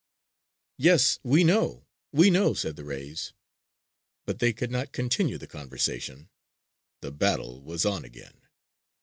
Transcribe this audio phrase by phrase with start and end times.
[0.79, 1.85] "Yes, we know!
[2.11, 3.33] We know!" said the rays.
[4.25, 6.27] But they could not continue the conversation:
[7.01, 8.41] the battle was on again.